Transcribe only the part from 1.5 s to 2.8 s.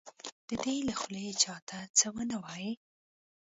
ته څه ونه وایي.